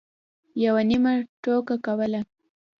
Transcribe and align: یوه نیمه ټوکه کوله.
یوه 0.63 0.81
نیمه 0.89 1.13
ټوکه 1.41 1.75
کوله. 1.85 2.21